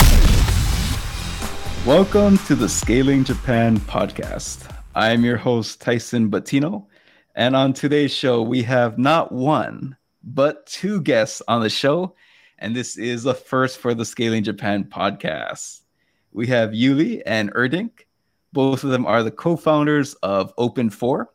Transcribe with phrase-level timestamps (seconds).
[1.85, 4.71] Welcome to the Scaling Japan podcast.
[4.95, 6.87] I am your host, Tyson Batino.
[7.35, 12.15] And on today's show, we have not one, but two guests on the show.
[12.59, 15.81] And this is a first for the Scaling Japan podcast.
[16.35, 17.93] We have Yu Li and Erdinç.
[18.53, 21.27] Both of them are the co founders of Openfor,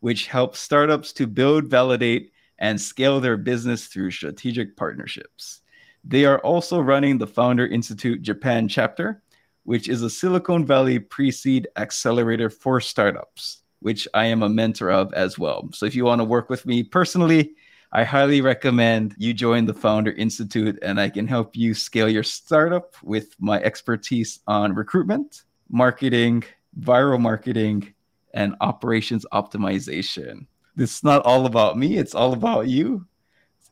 [0.00, 5.60] which helps startups to build, validate, and scale their business through strategic partnerships.
[6.04, 9.22] They are also running the Founder Institute Japan chapter,
[9.62, 14.90] which is a Silicon Valley pre seed accelerator for startups which I am a mentor
[14.90, 15.68] of as well.
[15.72, 17.54] So if you want to work with me personally,
[17.90, 22.22] I highly recommend you join the Founder Institute and I can help you scale your
[22.22, 26.44] startup with my expertise on recruitment, marketing,
[26.78, 27.94] viral marketing,
[28.34, 30.46] and operations optimization.
[30.76, 33.06] This is not all about me, it's all about you.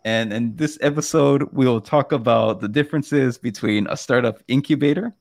[0.07, 5.15] And in this episode, we'll talk about the differences between a startup incubator,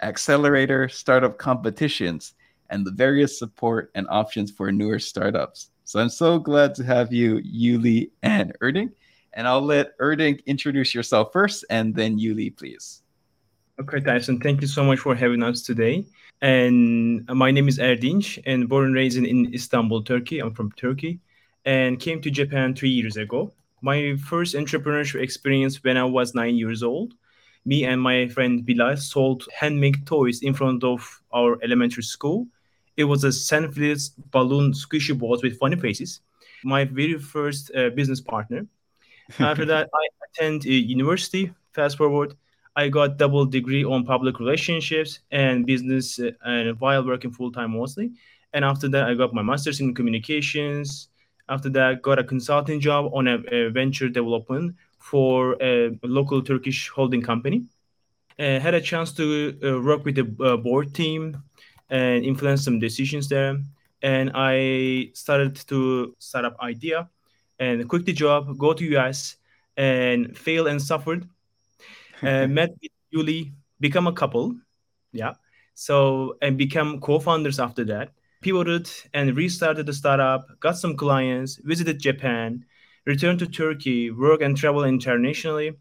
[0.00, 2.32] accelerator, startup competitions,
[2.72, 5.70] and the various support and options for newer startups.
[5.84, 8.92] So I'm so glad to have you, Yu Li and Erdinç.
[9.34, 13.02] And I'll let Erdinç introduce yourself first and then Yu Li, please.
[13.78, 16.06] Okay, Tyson, thank you so much for having us today.
[16.40, 20.40] And my name is Erdinç and born and raised in Istanbul, Turkey.
[20.40, 21.20] I'm from Turkey
[21.64, 23.52] and came to Japan three years ago.
[23.82, 27.14] My first entrepreneurship experience when I was nine years old.
[27.64, 32.48] Me and my friend Bilal sold handmade toys in front of our elementary school
[32.96, 36.20] it was a San selfless balloon squishy balls with funny faces.
[36.64, 38.66] My very first uh, business partner.
[39.38, 41.52] After that, I attend a university.
[41.72, 42.34] Fast forward,
[42.76, 47.72] I got double degree on public relationships and business, uh, and while working full time
[47.72, 48.12] mostly.
[48.52, 51.08] And after that, I got my master's in communications.
[51.48, 56.88] After that, got a consulting job on a, a venture development for a local Turkish
[56.88, 57.64] holding company.
[58.38, 61.42] Uh, had a chance to uh, work with the uh, board team
[61.92, 63.60] and influence some decisions there.
[64.02, 67.08] And I started to start up idea
[67.60, 69.36] and quit the job, go to US
[69.76, 71.28] and fail and suffered.
[72.22, 74.54] Uh, met with Yu Li, become a couple.
[75.12, 75.32] Yeah.
[75.74, 78.12] So and become co-founders after that.
[78.42, 82.64] Pivoted and restarted the startup, got some clients, visited Japan,
[83.06, 85.72] returned to Turkey, work and travel internationally,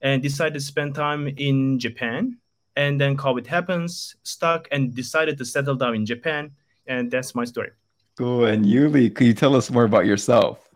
[0.00, 2.38] and decided to spend time in Japan
[2.76, 6.50] and then COVID happens, stuck, and decided to settle down in Japan.
[6.86, 7.70] And that's my story.
[8.16, 8.44] Cool.
[8.46, 10.68] And Yu Li, could you tell us more about yourself?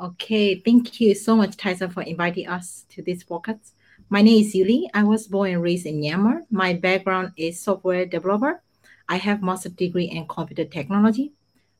[0.00, 3.72] Okay, thank you so much, Tyson, for inviting us to this podcast.
[4.08, 4.90] My name is Yu Li.
[4.92, 6.40] I was born and raised in Myanmar.
[6.50, 8.62] My background is software developer.
[9.08, 11.32] I have master's degree in computer technology.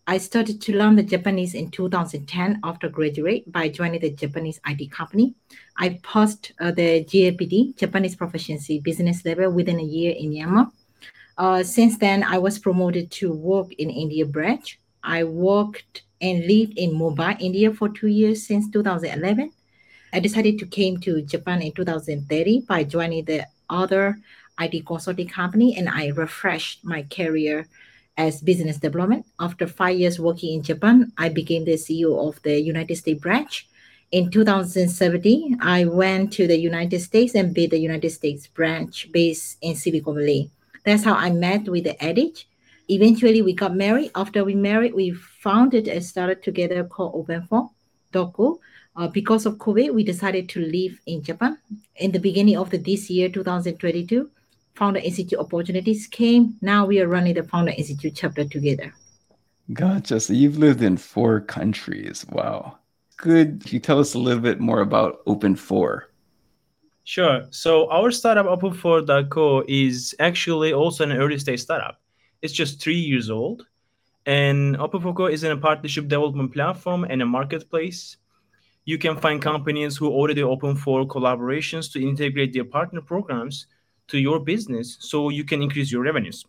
[0.06, 4.90] I started to learn the Japanese in 2010 after graduate by joining the Japanese IT
[4.90, 5.34] company.
[5.78, 10.70] I passed uh, the JPD, Japanese Proficiency Business Level, within a year in Myanmar.
[11.38, 14.78] Uh, since then, I was promoted to work in India branch.
[15.02, 19.52] I worked and lived in Mumbai, India for two years since 2011.
[20.12, 24.18] I decided to came to Japan in 2030 by joining the other
[24.60, 27.66] IT consulting company, and I refreshed my career
[28.16, 29.26] as business development.
[29.40, 33.68] After five years working in Japan, I became the CEO of the United States branch.
[34.12, 39.58] In 2017, I went to the United States and built the United States branch based
[39.60, 40.50] in Silicon Valley.
[40.84, 42.44] That's how I met with the Erdinç.
[42.88, 44.10] Eventually, we got married.
[44.14, 47.70] After we married, we founded and started together called Open4
[48.12, 48.58] Doku.
[48.96, 51.58] Uh, because of COVID, we decided to live in Japan.
[51.96, 54.30] In the beginning of the, this year, 2022,
[54.74, 56.56] Founder Institute opportunities came.
[56.60, 58.92] Now we are running the Founder Institute chapter together.
[59.72, 60.20] Gotcha.
[60.20, 62.26] So you've lived in four countries.
[62.30, 62.78] Wow.
[63.16, 63.60] good.
[63.62, 66.02] Could you tell us a little bit more about Openfor?
[67.04, 67.46] Sure.
[67.50, 72.00] So our startup Openfor.co is actually also an early stage startup.
[72.42, 73.66] It's just three years old.
[74.26, 78.16] And Openfor.co is an a partnership development platform and a marketplace.
[78.86, 83.66] You can find companies who already open for collaborations to integrate their partner programs
[84.08, 86.44] to your business so you can increase your revenues.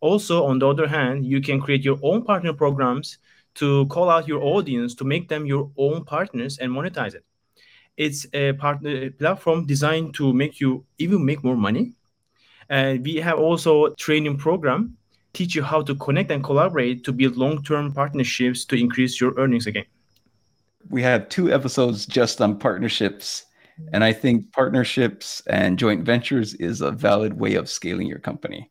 [0.00, 3.18] Also, on the other hand, you can create your own partner programs
[3.54, 7.24] to call out your audience to make them your own partners and monetize it.
[7.96, 11.94] It's a partner platform designed to make you even make more money.
[12.68, 14.96] And we have also training program
[15.32, 19.66] teach you how to connect and collaborate to build long-term partnerships to increase your earnings
[19.66, 19.84] again.
[20.88, 23.46] We had two episodes just on partnerships
[23.92, 28.70] And I think partnerships and joint ventures is a valid way of scaling your company.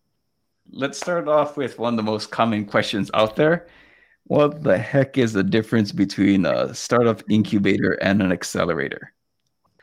[0.71, 3.67] Let's start off with one of the most common questions out there.
[4.23, 9.13] What the heck is the difference between a startup incubator and an accelerator?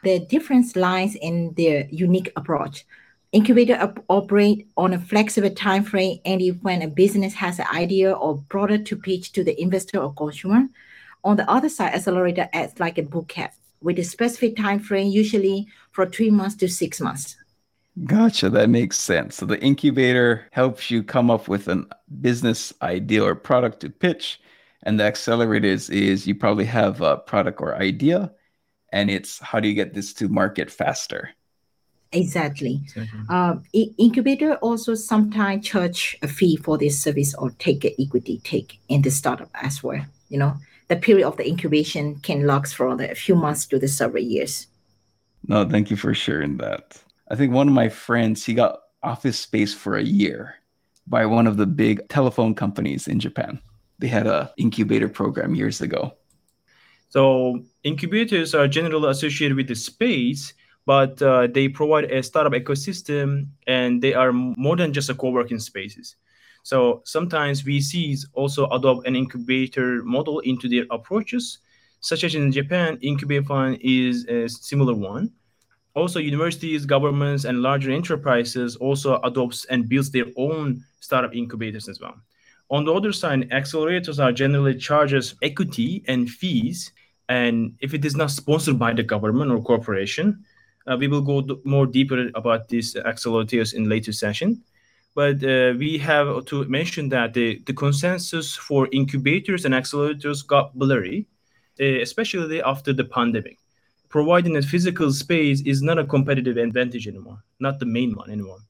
[0.03, 2.85] The difference lies in their unique approach.
[3.31, 7.67] Incubator op- operate on a flexible time frame, and if when a business has an
[7.73, 10.67] idea or product to pitch to the investor or consumer,
[11.23, 15.09] on the other side, accelerator acts like a boot camp with a specific time frame,
[15.09, 17.37] usually for three months to six months.
[18.05, 18.49] Gotcha.
[18.49, 19.37] That makes sense.
[19.37, 21.87] So the incubator helps you come up with a
[22.21, 24.41] business idea or product to pitch.
[24.85, 28.33] And the accelerator is, is you probably have a product or idea,
[28.93, 31.31] and it's how do you get this to market faster?
[32.11, 32.81] Exactly.
[32.83, 33.21] exactly.
[33.29, 38.81] Um, incubator also sometimes charge a fee for this service or take an equity take
[38.89, 40.05] in the startup as well.
[40.29, 40.57] You know,
[40.93, 44.67] the period of the incubation can last for a few months to the several years.
[45.49, 47.03] No, thank you for sharing that.
[47.31, 50.57] I think one of my friends, he got office space for a year
[51.07, 53.59] by one of the big telephone companies in Japan.
[54.01, 56.13] They had a incubator program years ago.
[57.09, 60.53] So incubators are generally associated with the space
[60.85, 65.61] but uh, they provide a startup ecosystem and they are more than just a co-working
[65.61, 66.17] spaces
[66.63, 71.59] so sometimes vcs also adopt an incubator model into their approaches
[72.03, 75.31] such as in japan incubate fund is a similar one.
[75.95, 82.01] Also universities governments and larger enterprises also adopts and builds their own startup incubators as
[82.01, 82.17] well.
[82.71, 86.93] On the other side accelerators are generally charges equity and fees.
[87.29, 90.45] And if it is not sponsored by the government or corporation
[90.89, 94.61] uh, we will go more deeper about these accelerators in later session.
[95.15, 100.75] But uh, we have to mention that the, the consensus for incubators and accelerators got
[100.79, 101.27] blurry,
[101.81, 103.59] uh, especially after the pandemic.
[104.09, 108.61] Providing a physical space is not a competitive advantage anymore, not the main one anymore.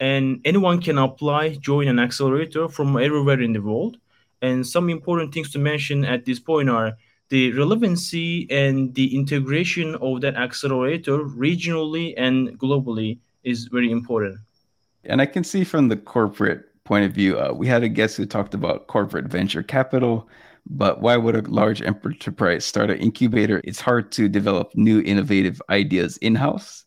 [0.00, 3.98] And anyone can apply, join an accelerator from everywhere in the world.
[4.42, 6.96] And some important things to mention at this point are
[7.28, 14.38] the relevancy and the integration of that accelerator regionally and globally is very important.
[15.10, 18.16] And I can see from the corporate point of view, uh, we had a guest
[18.16, 20.28] who talked about corporate venture capital.
[20.66, 23.60] But why would a large enterprise start an incubator?
[23.64, 26.84] It's hard to develop new innovative ideas in house.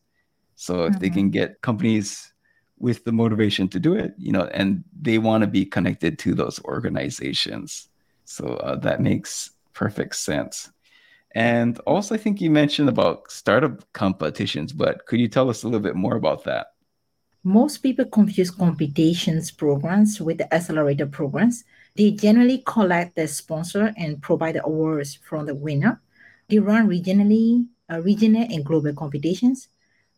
[0.56, 1.00] So if mm-hmm.
[1.00, 2.32] they can get companies
[2.80, 6.34] with the motivation to do it, you know, and they want to be connected to
[6.34, 7.90] those organizations.
[8.24, 10.72] So uh, that makes perfect sense.
[11.36, 15.68] And also, I think you mentioned about startup competitions, but could you tell us a
[15.68, 16.68] little bit more about that?
[17.44, 21.64] Most people confuse competitions programs with the accelerator programs.
[21.96, 26.02] They generally collect the sponsor and provide the awards from the winner.
[26.50, 29.68] They run regionally, uh, regional and global competitions.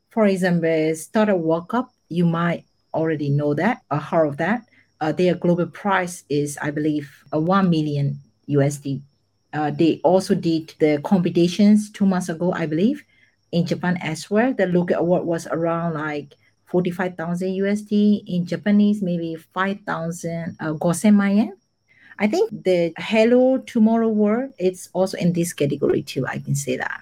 [0.09, 4.65] For example, Startup World Cup, you might already know that or heard of that.
[5.01, 9.01] Uh, their global prize is, I believe, a 1 million USD
[9.53, 13.03] uh, they also did the competitions two months ago, I believe,
[13.53, 14.53] in Japan as well.
[14.53, 16.35] The Looker Award was around like
[16.67, 18.23] 45,000 USD.
[18.27, 21.51] In Japanese, maybe 5,000 uh, gosen
[22.17, 26.25] I think the Hello Tomorrow World, it's also in this category too.
[26.25, 27.01] I can say that.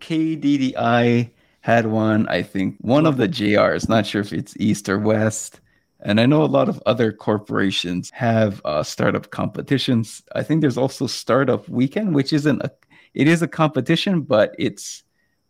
[0.00, 1.30] KDDI
[1.60, 5.60] had one, I think, one of the JRs, not sure if it's East or West.
[6.00, 10.22] And I know a lot of other corporations have uh, startup competitions.
[10.34, 12.70] I think there's also Startup Weekend, which isn't a,
[13.14, 15.02] it is a competition, but it's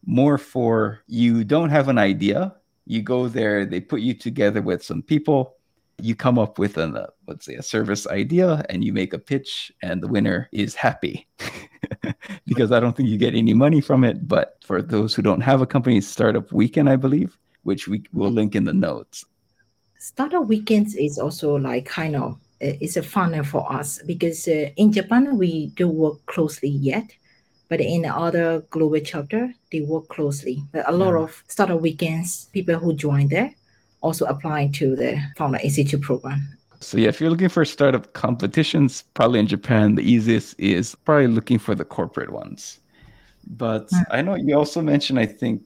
[0.06, 2.54] more for you don't have an idea.
[2.86, 5.56] You go there, they put you together with some people.
[6.02, 9.18] You come up with an, uh, let's say, a service idea, and you make a
[9.18, 11.28] pitch, and the winner is happy.
[12.46, 14.26] because I don't think you get any money from it.
[14.26, 18.30] But for those who don't have a company, Startup Weekend, I believe, which we will
[18.30, 19.24] link in the notes
[20.04, 24.92] startup weekends is also like kind of it's a fun for us because uh, in
[24.92, 27.10] Japan we do work closely yet,
[27.74, 30.62] but in other global chapter they work closely.
[30.70, 31.24] But a lot yeah.
[31.24, 33.52] of startup weekends, people who join there
[34.00, 36.56] also applying to the Founder Institute program.
[36.78, 41.26] So yeah, if you're looking for startup competitions, probably in Japan the easiest is probably
[41.26, 42.78] looking for the corporate ones.
[43.44, 44.04] But mm.
[44.12, 45.60] I know you also mentioned, I think,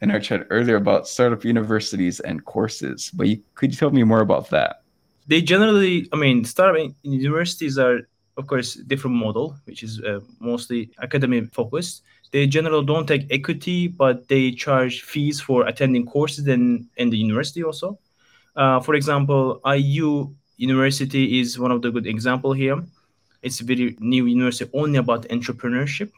[0.00, 3.12] in our chat earlier about startup universities and courses.
[3.14, 4.82] But you, could you tell me more about that?
[5.28, 10.90] They generally, I mean, startup universities are, of course, different model, which is uh, mostly
[11.02, 12.02] academic focused.
[12.32, 17.16] They generally don't take equity, but they charge fees for attending courses in, in the
[17.18, 17.98] university also.
[18.56, 22.82] Uh, for example, IU University is one of the good example here.
[23.42, 26.10] It's a very new university only about entrepreneurship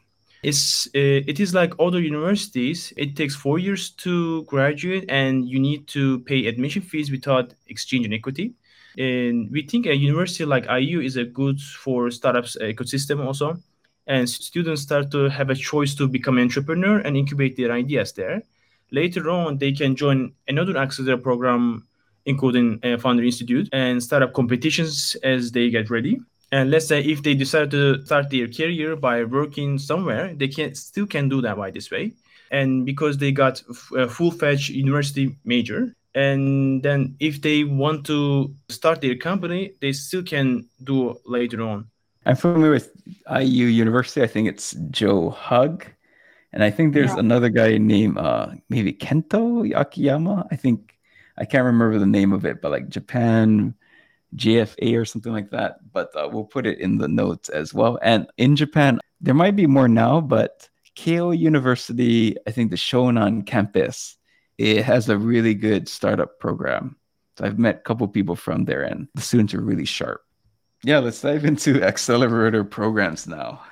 [0.42, 2.92] It's uh, it is like other universities.
[2.96, 8.04] It takes four years to graduate, and you need to pay admission fees without exchange
[8.04, 8.54] and equity.
[8.98, 13.58] And we think a university like IU is a good for startups ecosystem also.
[14.06, 18.42] And students start to have a choice to become entrepreneur and incubate their ideas there.
[18.92, 21.86] Later on, they can join another accelerator program,
[22.24, 26.20] including a Founder Institute, and start up competitions as they get ready.
[26.52, 30.76] And let's say if they decide to start their career by working somewhere, they can
[30.76, 32.12] still can do that by this way.
[32.52, 33.60] And because they got
[33.96, 40.22] a full-fledged university major, and then if they want to start their company, they still
[40.22, 41.88] can do later on.
[42.24, 42.90] I'm familiar with
[43.30, 44.22] IU University.
[44.22, 45.84] I think it's Joe Hug.
[46.54, 47.18] And I think there's yeah.
[47.18, 50.48] another guy named uh, maybe Kento Akiyama.
[50.50, 50.96] I think
[51.36, 53.74] I can't remember the name of it, but like Japan
[54.36, 55.76] JFA or something like that.
[55.92, 57.98] But uh, we'll put it in the notes as well.
[58.00, 63.46] And in Japan, there might be more now, but Keio University, I think the Shonan
[63.46, 64.15] campus,
[64.58, 66.96] it has a really good startup program.
[67.38, 70.22] So I've met a couple people from there, and the students are really sharp.
[70.82, 73.62] Yeah, let's dive into accelerator programs now.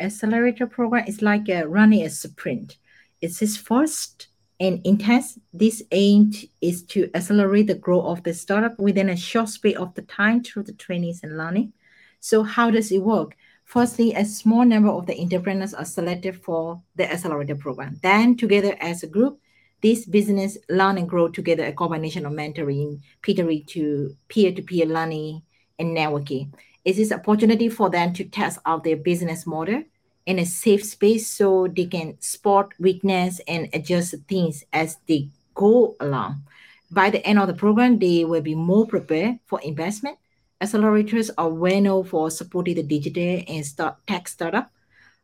[0.00, 2.76] Accelerator program is like a running a sprint.
[3.20, 4.28] It's his first
[4.60, 5.38] and intense.
[5.52, 9.94] This aim is to accelerate the growth of the startup within a short space of
[9.94, 11.72] the time through the trainings and learning.
[12.20, 13.36] So how does it work?
[13.64, 17.98] Firstly, a small number of the entrepreneurs are selected for the accelerator program.
[18.02, 19.40] Then together as a group,
[19.84, 25.42] this business learn and grow together a combination of mentoring, peering to peer-to-peer learning,
[25.78, 26.50] and networking.
[26.86, 29.82] It is opportunity for them to test out their business model
[30.24, 35.96] in a safe space so they can spot weakness and adjust things as they go
[36.00, 36.44] along.
[36.90, 40.16] By the end of the program, they will be more prepared for investment.
[40.62, 44.70] Accelerators are well known for supporting the digital and start tech startup,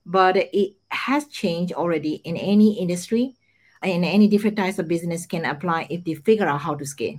[0.05, 3.37] but it has changed already in any industry
[3.83, 7.17] and any different types of business can apply if they figure out how to scale.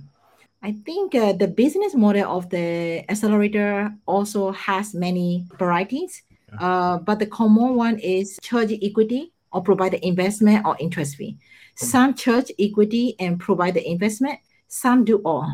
[0.62, 6.22] I think uh, the business model of the accelerator also has many varieties.
[6.58, 11.38] Uh, but the common one is charge equity or provide the investment or interest fee.
[11.74, 14.38] Some charge equity and provide the investment.
[14.68, 15.50] Some do all.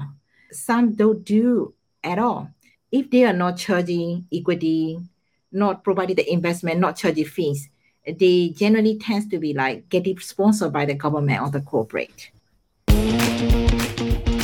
[0.50, 2.50] Some don't do at all.
[2.90, 4.98] If they are not charging equity,
[5.52, 7.68] not providing the investment, not charging fees,
[8.18, 12.30] they generally tends to be like getting sponsored by the government or the corporate.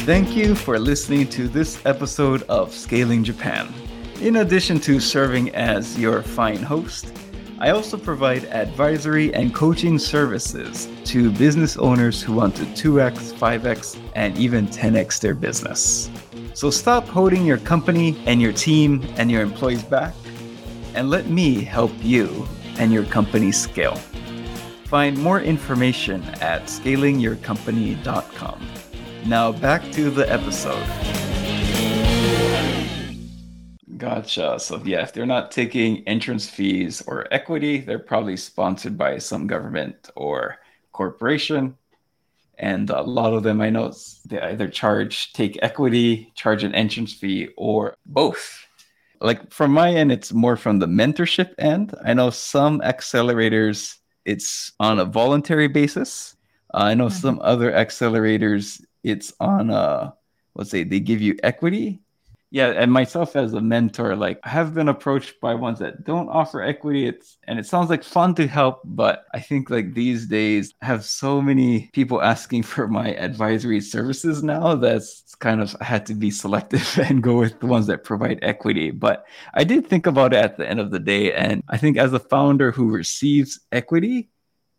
[0.04, 3.72] Thank you for listening to this episode of Scaling Japan.
[4.20, 7.12] In addition to serving as your fine host,
[7.58, 13.98] I also provide advisory and coaching services to business owners who want to 2x, 5x,
[14.14, 16.10] and even 10x their business.
[16.52, 20.14] So stop holding your company and your team and your employees back
[20.94, 22.46] and let me help you
[22.78, 23.96] and your company scale.
[24.86, 28.68] Find more information at scalingyourcompany.com.
[29.26, 30.84] Now back to the episode.
[33.96, 34.58] Gotcha.
[34.60, 39.46] So yeah, if they're not taking entrance fees or equity, they're probably sponsored by some
[39.46, 40.58] government or
[40.92, 41.76] corporation.
[42.58, 43.92] And a lot of them I know
[44.26, 48.63] they either charge take equity, charge an entrance fee, or both.
[49.20, 51.94] Like from my end, it's more from the mentorship end.
[52.04, 56.36] I know some accelerators it's on a voluntary basis.
[56.72, 57.20] Uh, I know mm-hmm.
[57.20, 60.14] some other accelerators it's on a
[60.54, 62.00] let's say they give you equity
[62.54, 66.28] yeah and myself as a mentor like i have been approached by ones that don't
[66.28, 67.04] offer equity.
[67.04, 70.86] It's and it sounds like fun to help but i think like these days I
[70.86, 76.14] have so many people asking for my advisory services now that's kind of had to
[76.14, 78.92] be selective and go with the ones that provide equity.
[78.92, 81.96] But i did think about it at the end of the day and i think
[81.96, 84.28] as a founder who receives equity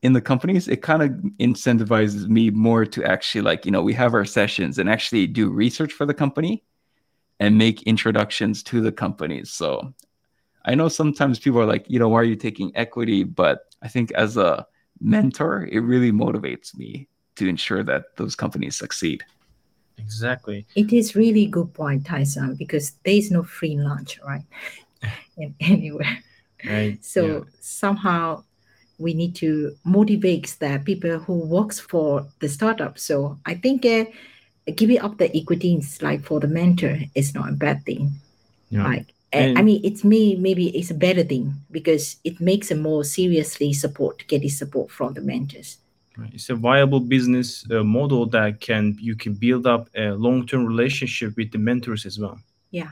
[0.02, 3.94] in the companies it kind of incentivizes me more to actually like you know we
[3.94, 6.64] have our sessions and actually do research for the company
[7.40, 9.52] and make introductions to the companies.
[9.52, 9.94] So
[10.66, 13.24] I know sometimes people are like, you know, why are you taking equity?
[13.24, 14.66] But I think as a
[15.00, 19.24] mentor, it really motivates me to ensure that those companies succeed.
[19.98, 20.66] Exactly.
[20.76, 24.44] It is really good point, Tyson, because there is no free lunch, right?
[25.38, 26.20] In anywhere.
[26.66, 27.04] Right.
[27.04, 27.40] So yeah.
[27.60, 28.44] somehow
[28.98, 32.98] we need to motivate the people who works for the startup.
[32.98, 34.06] So I think uh,
[34.76, 38.12] giving up the equities like for the mentor is not a bad thing
[38.70, 38.84] yeah.
[38.84, 42.76] like and, i mean it's me maybe it's a better thing because it makes a
[42.76, 45.78] more seriously support getting support from the mentors
[46.32, 51.36] it's a viable business uh, model that can you can build up a long-term relationship
[51.36, 52.40] with the mentors as well
[52.72, 52.92] yeah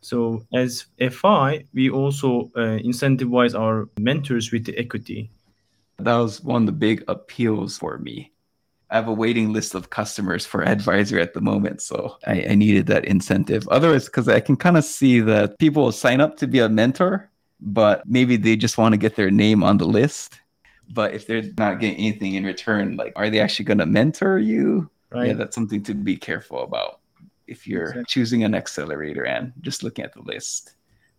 [0.00, 5.30] So as FI, we also uh, incentivize our mentors with the equity.
[5.98, 8.32] That was one of the big appeals for me.
[8.90, 12.54] I have a waiting list of customers for advisor at the moment, so I, I
[12.54, 13.66] needed that incentive.
[13.68, 17.30] Otherwise, because I can kind of see that people sign up to be a mentor,
[17.60, 20.40] but maybe they just want to get their name on the list.
[20.92, 24.38] But if they're not getting anything in return, like are they actually going to mentor
[24.38, 24.90] you?
[25.10, 25.28] Right.
[25.28, 27.00] Yeah, that's something to be careful about
[27.46, 28.04] if you're exactly.
[28.06, 30.74] choosing an accelerator and just looking at the list.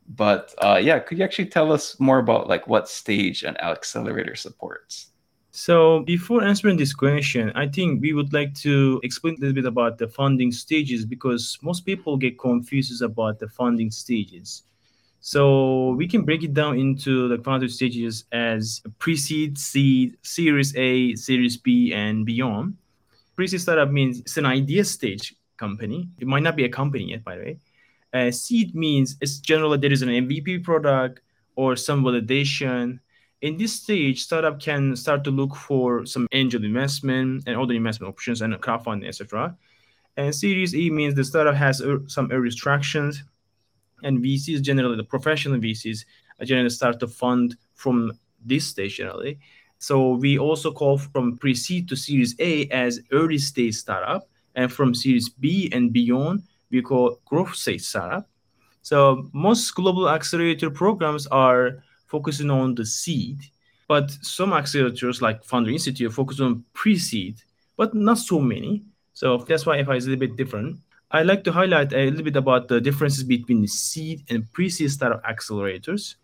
[0.07, 4.35] But uh, yeah, could you actually tell us more about like what stage an accelerator
[4.35, 5.10] supports?
[5.51, 9.65] So before answering this question, I think we would like to explain a little bit
[9.65, 14.63] about the funding stages because most people get confused about the funding stages.
[15.20, 21.15] So we can break it down into the funding stages as pre-seed, seed, Series A,
[21.15, 22.77] Series B, and beyond.
[23.36, 26.08] Pre-seed startup means it's an idea stage company.
[26.17, 27.60] It might not be a company yet, by the way.
[28.13, 31.20] Uh, seed means it's generally there is an MVP product
[31.55, 33.00] or some validation
[33.41, 38.13] in this stage, startup can start to look for some angel investment and other investment
[38.13, 39.55] options and crowdfunding, etc.
[40.15, 43.24] And Series E means the startup has er, some early extractions,
[44.03, 46.05] and VCs generally, the professional VCs,
[46.43, 49.39] generally start to fund from this stage generally.
[49.79, 54.93] So we also call from pre-seed to Series A as early stage startup, and from
[54.93, 58.29] Series B and beyond, we call growth stage startup.
[58.83, 63.39] So most global accelerator programs are focusing on the seed.
[63.87, 67.35] But some accelerators like Founder Institute focus on pre-seed,
[67.77, 68.83] but not so many.
[69.13, 70.77] So that's why FI is a little bit different.
[71.09, 74.91] I like to highlight a little bit about the differences between the seed and pre-seed
[74.91, 76.15] startup accelerators.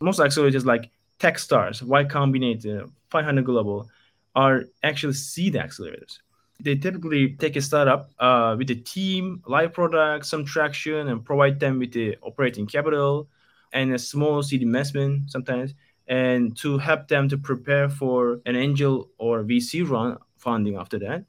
[0.00, 3.88] Most accelerators like Techstars, Y Combinator, 500 Global
[4.36, 6.18] are actually seed accelerators.
[6.60, 11.58] They typically take a startup uh, with a team, live product, some traction, and provide
[11.58, 13.28] them with the operating capital,
[13.72, 15.74] and a small seed investment sometimes,
[16.06, 21.24] and to help them to prepare for an angel or VC run funding after that.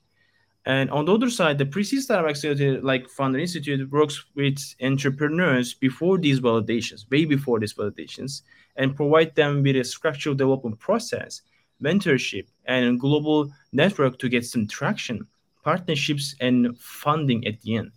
[0.66, 5.74] And on the other side, the pre-seed startup accelerator, like Founder Institute, works with entrepreneurs
[5.74, 8.42] before these validations, way before these validations,
[8.76, 11.42] and provide them with a structural development process,
[11.82, 15.26] mentorship, and a global network to get some traction,
[15.64, 17.92] partnerships, and funding at the end.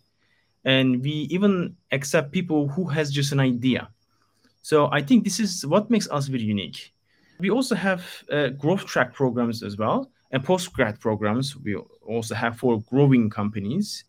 [0.64, 3.90] And we even accept people who has just an idea
[4.62, 6.92] so I think this is what makes us very unique.
[7.40, 11.56] We also have uh, growth track programs as well, and post grad programs.
[11.56, 11.74] We
[12.06, 14.04] also have for growing companies.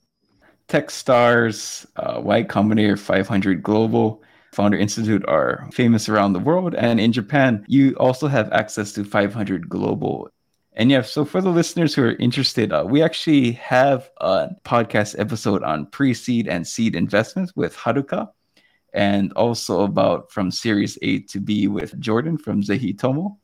[0.67, 4.21] Techstars, uh, Y Combinator 500 Global,
[4.53, 6.75] Founder Institute are famous around the world.
[6.75, 10.29] And in Japan, you also have access to 500 Global.
[10.73, 15.19] And yeah, so for the listeners who are interested, uh, we actually have a podcast
[15.19, 18.29] episode on pre seed and seed investments with Haruka
[18.93, 23.38] and also about from Series A to B with Jordan from Zehi Tomo.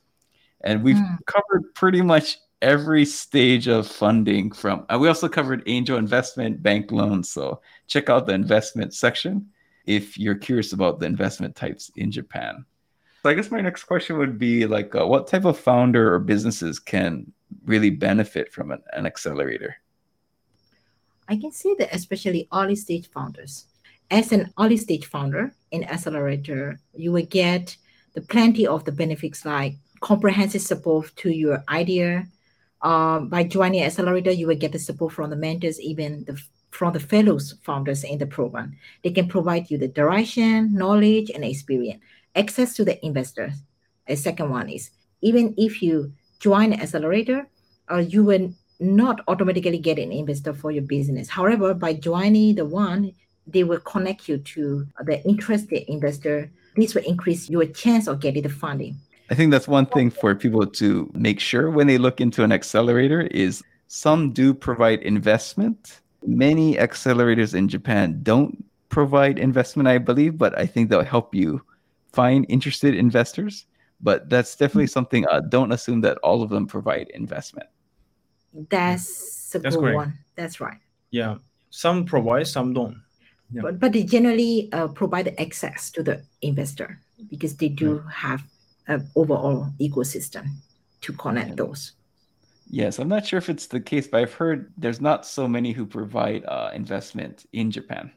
[0.62, 1.18] And we've mm.
[1.26, 6.92] covered pretty much every stage of funding from and we also covered angel investment bank
[6.92, 9.48] loans so check out the investment section
[9.86, 12.66] if you're curious about the investment types in japan
[13.24, 16.20] so i guess my next question would be like uh, what type of founder or
[16.20, 17.32] businesses can
[17.66, 19.78] really benefit from an, an accelerator
[21.30, 23.68] i can say that especially early stage founders
[24.12, 27.78] as an early stage founder in accelerator, you will get
[28.14, 32.28] the plenty of the benefits like comprehensive support to your idea.
[32.82, 36.42] Uh, by joining accelerator, you will get the support from the mentors, even the
[36.72, 38.78] from the fellows founders in the program.
[39.04, 42.02] They can provide you the direction, knowledge, and experience,
[42.36, 43.54] access to the investors.
[44.08, 44.92] A second one is
[45.22, 47.48] even if you join accelerator,
[47.92, 51.28] uh, you will not automatically get an investor for your business.
[51.28, 53.12] However, by joining the one,
[53.52, 56.50] they will connect you to the interested investor.
[56.76, 58.98] This will increase your chance of getting the funding.
[59.30, 62.52] I think that's one thing for people to make sure when they look into an
[62.52, 66.02] accelerator is some do provide investment.
[66.26, 71.62] Many accelerators in Japan don't provide investment, I believe, but I think they'll help you
[72.12, 73.66] find interested investors.
[74.02, 74.92] But that's definitely mm-hmm.
[74.92, 75.28] something.
[75.28, 77.68] Uh, don't assume that all of them provide investment.
[78.70, 79.96] That's a that's good great.
[79.96, 80.18] one.
[80.36, 80.78] That's right.
[81.12, 81.38] Yeah,
[81.70, 82.98] some provide, some don't
[83.52, 83.62] yeah.
[83.62, 88.44] but, but they generally uh, provide access to the investor because they do have
[88.88, 90.48] an overall ecosystem
[91.02, 91.94] to connect those.
[92.70, 95.72] Yes, I'm not sure if it's the case, but I've heard there's not so many
[95.72, 98.12] who provide uh, investment in Japan.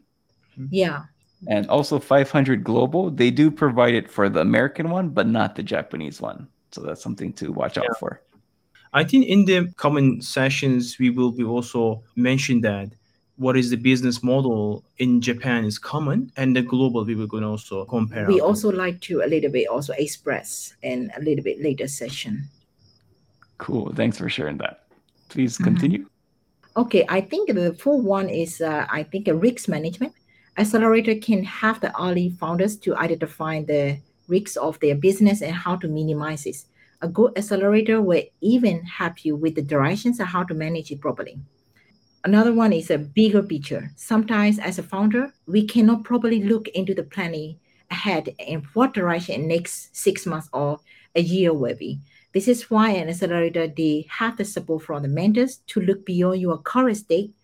[0.58, 0.66] Mm-hmm.
[0.70, 1.04] Yeah.
[1.48, 5.62] And also 500 Global, they do provide it for the American one, but not the
[5.62, 6.48] Japanese one.
[6.70, 7.84] So that's something to watch yeah.
[7.84, 8.22] out for.
[8.92, 12.92] I think in the coming sessions, we will be also mention that
[13.36, 17.42] what is the business model in Japan is common, and the global we will going
[17.42, 18.26] to also compare.
[18.26, 22.48] We also like to a little bit also express in a little bit later session.
[23.58, 23.92] Cool.
[23.94, 24.84] Thanks for sharing that.
[25.28, 25.64] Please mm-hmm.
[25.64, 25.98] continue.
[26.00, 26.80] Mm-hmm.
[26.80, 30.14] Okay, I think the full one is uh, I think a risk management.
[30.56, 35.76] Accelerator can have the early founders to identify the risks of their business and how
[35.76, 36.56] to minimize it.
[37.02, 41.00] A good accelerator will even help you with the directions and how to manage it
[41.00, 41.38] properly.
[42.24, 43.90] Another one is a bigger picture.
[43.96, 47.58] Sometimes, as a founder, we cannot properly look into the planning
[47.90, 50.78] ahead and what direction next six months or
[51.16, 51.98] a year will be.
[52.32, 56.40] This is why an accelerator they have the support from the mentors to look beyond
[56.40, 57.34] your current state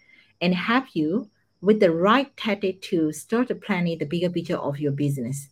[0.40, 1.28] and help you
[1.60, 5.48] with the right tactic to start planning the bigger picture of your business.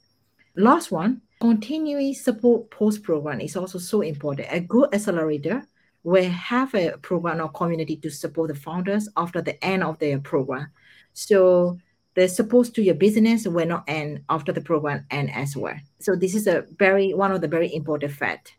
[0.55, 4.49] Last one, continuing support post program is also so important.
[4.51, 5.67] A good accelerator
[6.07, 10.21] will have a program or community to support the founders after the end of their
[10.21, 10.69] program.
[11.15, 11.79] So
[12.15, 15.75] the support to your business will not end after the program end as well.
[15.99, 18.55] So this is a very one of the very important fact.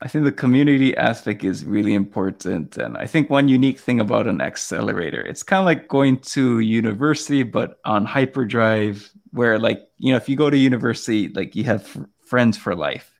[0.00, 2.76] I think the community aspect is really important.
[2.76, 6.60] And I think one unique thing about an accelerator, it's kind of like going to
[6.60, 11.64] university, but on hyperdrive, where like, you know, if you go to university, like you
[11.64, 13.11] have f- friends for life.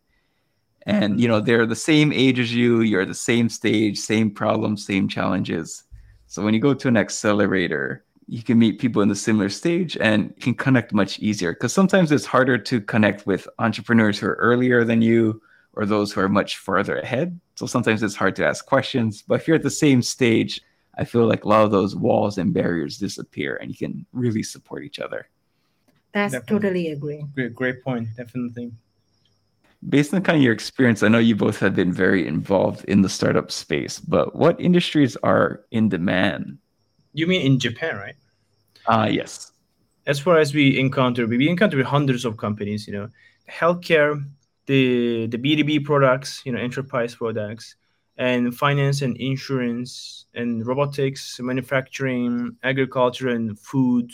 [0.87, 4.31] And, you know, they're the same age as you, you're at the same stage, same
[4.31, 5.85] problems, same challenges.
[6.27, 9.97] So when you go to an accelerator, you can meet people in the similar stage
[10.01, 14.35] and can connect much easier because sometimes it's harder to connect with entrepreneurs who are
[14.37, 15.43] earlier than you
[15.75, 17.39] or those who are much further ahead.
[17.57, 19.23] So sometimes it's hard to ask questions.
[19.23, 20.61] But if you're at the same stage,
[20.97, 24.43] I feel like a lot of those walls and barriers disappear and you can really
[24.43, 25.29] support each other.
[26.13, 26.59] That's definitely.
[26.59, 27.27] totally agree.
[27.35, 28.09] Great, great point.
[28.17, 28.73] Definitely.
[29.89, 33.03] Based on kind of your experience, I know you both have been very involved in
[33.03, 36.59] the startup space, but what industries are in demand?
[37.13, 38.15] You mean in Japan, right?
[38.87, 39.53] Ah, uh, yes.
[40.07, 43.09] As far as we encounter, we encounter hundreds of companies, you know,
[43.51, 44.23] healthcare,
[44.67, 47.77] the the B2B products, you know, enterprise products,
[48.17, 54.11] and finance and insurance and robotics, manufacturing, agriculture and food,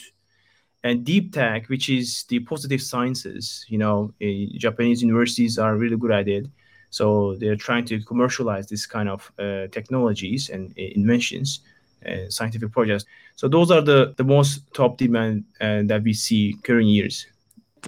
[0.84, 3.64] and deep tech, which is the positive sciences.
[3.68, 6.46] You know, uh, Japanese universities are really good at it.
[6.90, 11.60] So they're trying to commercialize this kind of uh, technologies and uh, inventions,
[12.02, 13.04] and scientific projects.
[13.36, 17.26] So those are the, the most top demand uh, that we see current years.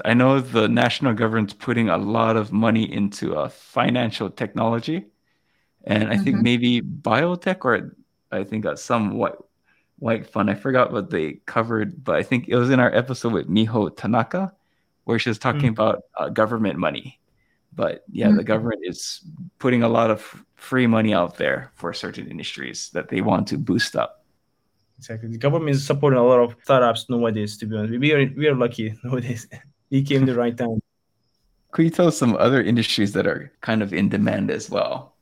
[0.05, 5.07] I know the national government's putting a lot of money into uh, financial technology,
[5.85, 6.25] and I mm-hmm.
[6.25, 7.97] think maybe biotech or
[8.31, 9.35] I think uh, some white
[10.01, 10.51] white fund.
[10.51, 13.95] I forgot what they covered, but I think it was in our episode with Miho
[13.97, 14.53] Tanaka,
[15.05, 15.81] where she was talking mm-hmm.
[15.81, 17.21] about uh, government money.
[17.73, 18.39] But yeah, mm-hmm.
[18.39, 19.21] the government is
[19.59, 23.59] putting a lot of free money out there for certain industries that they want to
[23.59, 24.25] boost up.
[24.99, 27.57] Exactly, the government is supporting a lot of startups nowadays.
[27.59, 29.47] To be honest, we are we are lucky nowadays.
[29.91, 30.81] we came the right time.
[31.71, 35.15] Could you tell us some other industries that are kind of in demand as well?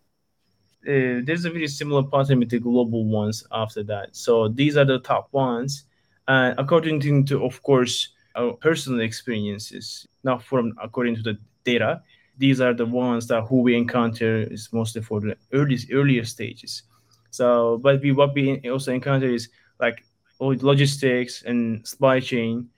[0.87, 4.15] Uh, there's a very similar pattern with the global ones after that.
[4.17, 5.85] So these are the top ones.
[6.29, 12.03] And according to, to, of course, our personal experiences, not from according to the data,
[12.39, 16.85] these are the ones that who we encounter is mostly for the early earlier stages.
[17.31, 19.49] So, but we what we also encounter is
[19.81, 20.05] like
[20.41, 22.69] logistics and supply chain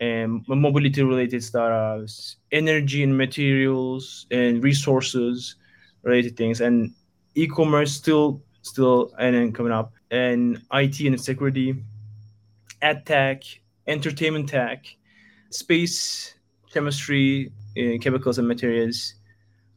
[0.00, 5.54] and mobility related startups, energy and materials and resources
[6.02, 6.92] related things, and
[7.34, 11.74] e-commerce still still and then coming up, and IT and security,
[12.82, 13.42] ad tech,
[13.86, 14.86] entertainment tech,
[15.50, 16.34] space,
[16.72, 19.14] chemistry, uh, chemicals and materials.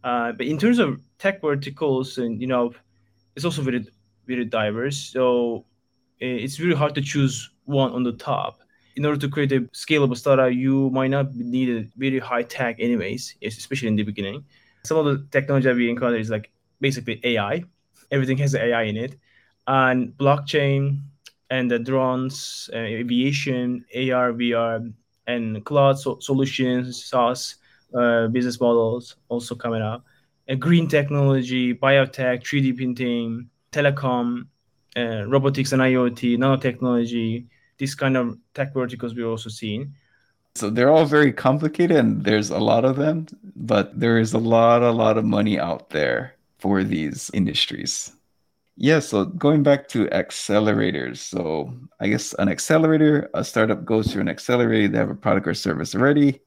[0.03, 2.73] Uh, but in terms of tech verticals, and you know,
[3.35, 3.85] it's also very
[4.25, 4.97] very diverse.
[4.97, 5.65] So
[6.21, 8.59] uh, it's really hard to choose one on the top
[8.97, 12.77] in order to create a scalable startup, you might not need a very high tech
[12.79, 14.43] anyways, especially in the beginning.
[14.83, 17.63] Some of the technology that we encounter is like basically AI.
[18.11, 19.15] Everything has AI in it,
[19.67, 21.01] and blockchain,
[21.49, 24.93] and the drones, uh, aviation, AR, VR,
[25.27, 27.55] and cloud so- solutions, SaaS
[27.93, 30.03] uh, business models also coming up.
[30.47, 34.47] And green technology, biotech, 3D printing, telecom,
[34.95, 37.45] uh, robotics and IoT, nanotechnology,
[37.77, 39.93] these kind of tech verticals we're also seeing.
[40.55, 44.39] So they're all very complicated and there's a lot of them, but there is a
[44.39, 48.11] lot, a lot of money out there for these industries.
[48.75, 51.17] Yeah, so going back to accelerators.
[51.17, 55.47] So I guess an accelerator, a startup goes through an accelerator, they have a product
[55.47, 56.39] or service already.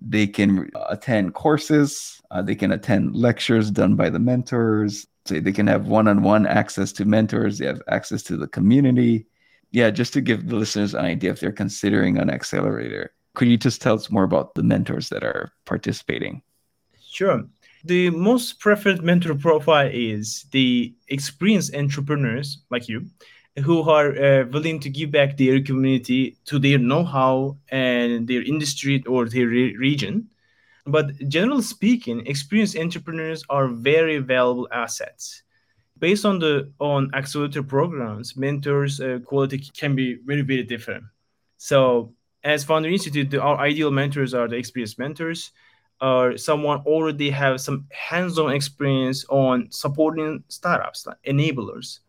[0.00, 5.06] They can attend courses, uh, they can attend lectures done by the mentors.
[5.24, 8.48] So they can have one on one access to mentors, they have access to the
[8.48, 9.26] community
[9.72, 13.56] yeah, just to give the listeners an idea if they're considering an accelerator, could you
[13.56, 16.42] just tell us more about the mentors that are participating?
[17.00, 17.44] Sure.
[17.84, 23.06] The most preferred mentor profile is the experienced entrepreneurs like you
[23.64, 29.02] who are uh, willing to give back their community to their know-how and their industry
[29.06, 30.28] or their re- region.
[30.86, 35.42] But generally speaking experienced entrepreneurs are very valuable assets.
[35.98, 41.04] Based on the on accelerator programs mentors uh, quality can be very very different.
[41.58, 45.52] So as founder institute the, our ideal mentors are the experienced mentors
[46.02, 52.00] or someone already have some hands-on experience on supporting startups like enablers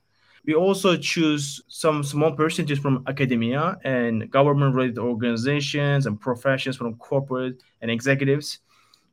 [0.45, 7.63] we also choose some small percentages from academia and government-related organizations and professions from corporate
[7.81, 8.59] and executives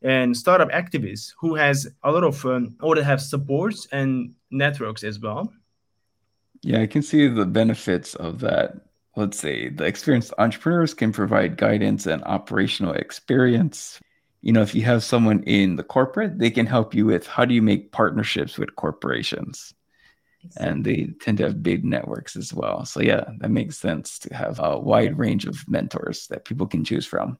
[0.03, 5.21] and startup activists who has a lot of um, already have supports and networks as
[5.21, 5.53] well.
[6.63, 8.75] Yeah, I can see the benefits of that.
[9.17, 14.01] Let's say the experienced entrepreneurs can provide guidance and operational experience.
[14.43, 17.45] You know, if you have someone in the corporate, they can help you with how
[17.45, 19.75] do you make partnerships with corporations
[20.57, 22.85] and they tend to have big networks as well.
[22.85, 26.85] So yeah, that makes sense to have a wide range of mentors that people can
[26.85, 27.39] choose from.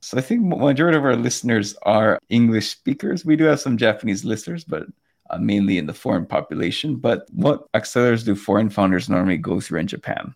[0.00, 3.24] So I think majority of our listeners are English speakers.
[3.24, 4.86] We do have some Japanese listeners, but
[5.30, 6.96] uh, mainly in the foreign population.
[6.96, 10.34] But what accelerators do foreign founders normally go through in Japan?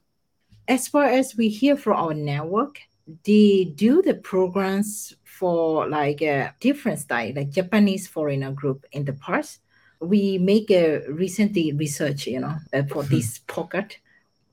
[0.69, 2.81] As far as we hear from our network,
[3.25, 9.15] they do the programs for like a different style, like Japanese foreigner group in the
[9.15, 9.59] past
[10.03, 13.15] we make a recently research, you know, uh, for mm-hmm.
[13.15, 13.99] this pocket.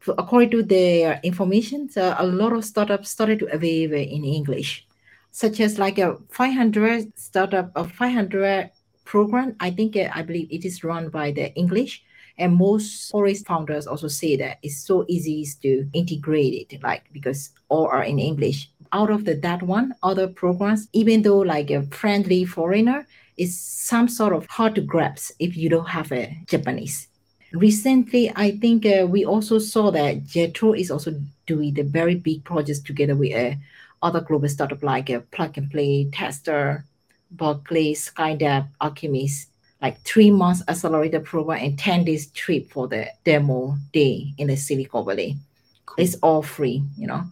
[0.06, 4.88] So according to their information, so a lot of startups started to avail in English,
[5.32, 8.70] such as like a 500 startup, a 500
[9.06, 9.56] program.
[9.60, 12.04] I think uh, I believe it is run by the English,
[12.38, 17.50] and most forest founders also say that it's so easy to integrate it, like because
[17.68, 18.72] all are in English.
[18.92, 24.10] Out of the that one, other programs, even though like a friendly foreigner, is some
[24.10, 27.08] sort of hard to grasp if you don't have a Japanese.
[27.54, 32.44] Recently, I think uh, we also saw that Jetro is also doing the very big
[32.44, 33.56] projects together with uh,
[34.02, 36.84] other global startup like uh, Plug and Play, Techstars,
[37.32, 39.50] Berkeley, SkyDeck, Alchemist,
[39.82, 44.58] like three months accelerator program and 10 days trip for the demo day in the
[44.58, 45.38] Silicon Valley.
[45.86, 46.04] Cool.
[46.04, 47.24] It's all free, you know.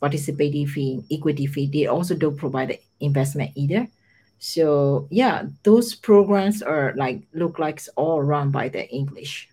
[0.00, 1.70] Participating fee, equity fee.
[1.72, 3.88] They also don't provide the investment either.
[4.38, 9.48] So yeah, those programs are like look like all run by the English.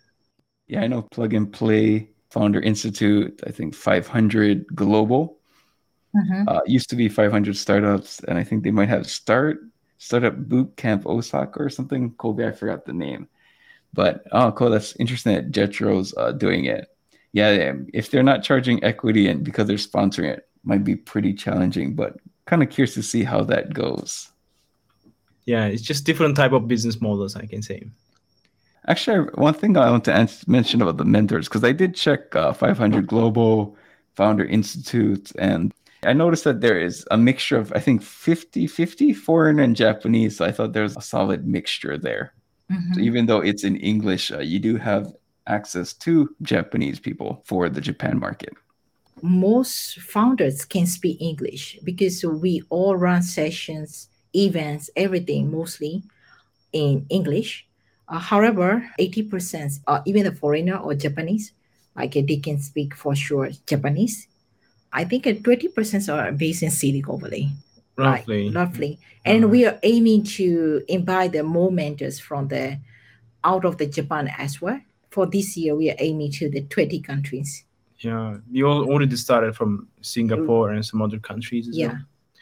[0.67, 3.41] Yeah, I know Plug and Play Founder Institute.
[3.45, 5.37] I think 500 Global.
[6.15, 6.47] Mm-hmm.
[6.47, 9.61] Uh, used to be 500 startups, and I think they might have start
[9.97, 12.11] startup boot camp Osaka or something.
[12.11, 13.27] Kobe, I forgot the name,
[13.93, 14.69] but oh, cool.
[14.69, 16.92] That's interesting that Jetro's uh, doing it.
[17.33, 21.95] Yeah, if they're not charging equity and because they're sponsoring it, might be pretty challenging.
[21.95, 24.31] But kind of curious to see how that goes
[25.45, 27.83] yeah it's just different type of business models i can say
[28.87, 32.53] actually one thing i want to mention about the mentors because i did check uh,
[32.53, 33.75] 500 global
[34.15, 39.13] founder institute and i noticed that there is a mixture of i think 50 50
[39.13, 42.33] foreign and japanese so i thought there's a solid mixture there
[42.71, 42.93] mm-hmm.
[42.93, 45.13] so even though it's in english uh, you do have
[45.47, 48.53] access to japanese people for the japan market
[49.21, 56.03] most founders can speak english because we all run sessions events, everything mostly
[56.71, 57.67] in English.
[58.07, 61.53] Uh, however, 80%, uh, even a foreigner or Japanese,
[61.95, 64.27] like uh, they can speak for sure Japanese.
[64.91, 67.49] I think 20% are based in Silicon Valley.
[67.95, 68.45] Roughly.
[68.49, 68.99] Right, roughly.
[69.23, 69.51] And uh-huh.
[69.51, 72.79] we are aiming to invite the more mentors from the
[73.43, 74.79] out of the Japan as well.
[75.13, 77.65] For this year, we are aiming to the 20 countries.
[77.99, 81.87] Yeah, we already started from Singapore and some other countries as yeah.
[81.87, 81.99] well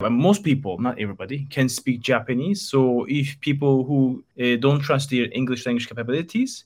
[0.10, 2.62] most people, not everybody, can speak Japanese.
[2.62, 6.66] So if people who uh, don't trust their English language capabilities,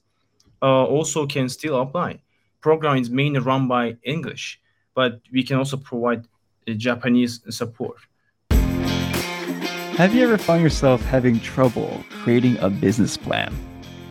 [0.62, 2.20] uh, also can still apply.
[2.62, 4.60] Program is mainly run by English,
[4.94, 6.28] but we can also provide
[6.68, 7.98] uh, Japanese support.
[9.98, 13.54] Have you ever found yourself having trouble creating a business plan?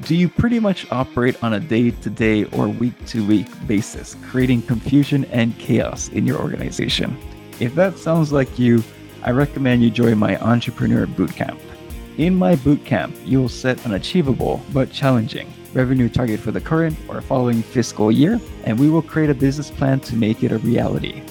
[0.04, 4.16] Do you pretty much operate on a day to day or week to week basis,
[4.28, 7.16] creating confusion and chaos in your organization?
[7.58, 8.84] If that sounds like you,
[9.22, 11.58] I recommend you join my Entrepreneur Bootcamp.
[12.18, 16.98] In my bootcamp, you will set an achievable but challenging revenue target for the current
[17.08, 20.58] or following fiscal year, and we will create a business plan to make it a
[20.58, 21.22] reality.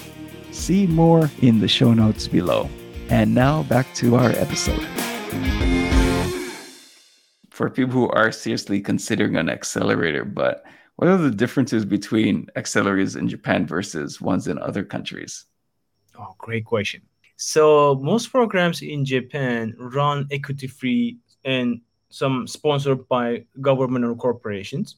[0.50, 2.68] See more in the show notes below.
[3.10, 4.84] And now back to our episode.
[7.64, 10.66] For people who are seriously considering an accelerator, but
[10.98, 15.46] What are the differences between accelerators in Japan versus ones in other countries?
[16.20, 17.02] Oh, great question.
[17.38, 24.98] So most programs in Japan run equity free and some sponsored by government or corporations.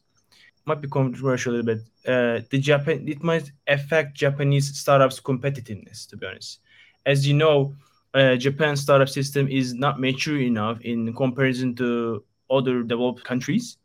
[0.65, 1.81] Might be controversial a little bit.
[2.07, 6.09] Uh, the Japan it might affect Japanese startups' competitiveness.
[6.09, 6.61] To be honest,
[7.05, 7.75] as you know,
[8.15, 13.77] uh, Japan startup system is not mature enough in comparison to other developed countries.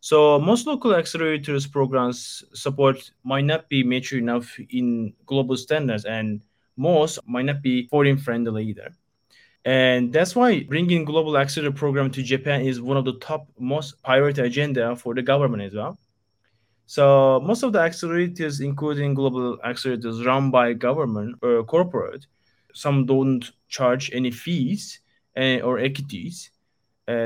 [0.00, 6.40] So most local accelerators programs support might not be mature enough in global standards, and
[6.76, 8.94] most might not be foreign friendly either.
[9.64, 14.00] And that's why bringing global accelerator program to Japan is one of the top most
[14.02, 15.98] priority agenda for the government as well.
[16.86, 22.26] So most of the accelerators, including global accelerators run by government or corporate,
[22.72, 25.00] some don't charge any fees
[25.36, 26.50] uh, or equities,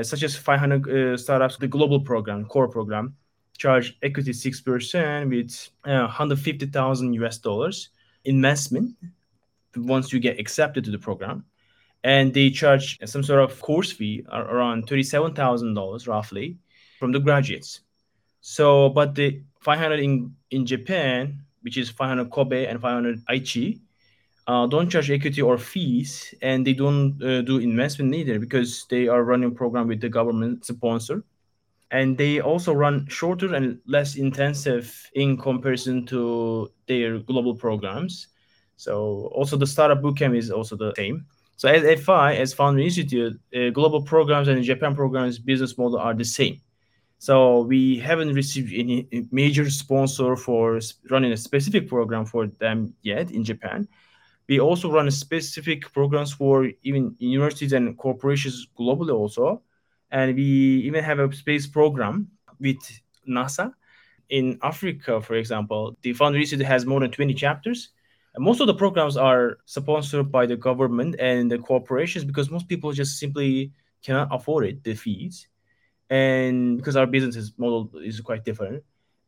[0.03, 3.15] such as 500 uh, startups, the global program, core program,
[3.57, 7.89] charge equity 6% with 150,000 US dollars
[8.25, 8.95] investment
[9.75, 11.45] once you get accepted to the program.
[12.03, 16.57] And they charge some sort of course fee around $37,000 roughly
[16.99, 17.81] from the graduates.
[18.41, 23.79] So, but the 500 in, in Japan, which is 500 Kobe and 500 Aichi,
[24.47, 29.07] uh, don't charge equity or fees, and they don't uh, do investment either because they
[29.07, 31.23] are running program with the government sponsor,
[31.91, 38.27] and they also run shorter and less intensive in comparison to their global programs.
[38.75, 41.25] So also the startup bootcamp is also the same.
[41.55, 46.13] So as FI, as Founder Institute, uh, global programs and Japan programs business model are
[46.13, 46.59] the same.
[47.19, 53.31] So we haven't received any major sponsor for running a specific program for them yet
[53.31, 53.87] in Japan
[54.47, 59.61] we also run specific programs for even universities and corporations globally also.
[60.11, 62.29] And we even have a space program
[62.59, 62.77] with
[63.27, 63.73] nasa
[64.29, 65.97] in africa for example.
[66.01, 67.89] The institute has more than 20 chapters.
[68.35, 72.67] And most of the programs are sponsored by the government and the corporations because most
[72.67, 73.71] people just simply
[74.03, 75.47] cannot afford it the fees.
[76.09, 78.83] And because our business model is quite different.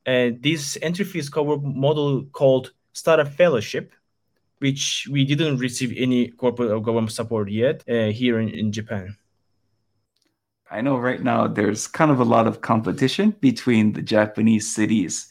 [0.05, 3.93] And this entry fees cover model called startup fellowship
[4.59, 9.15] which we didn't receive any corporate or government support yet uh, here in, in Japan.
[10.69, 15.29] I know right now there's kind of a lot of competition between the Japanese cities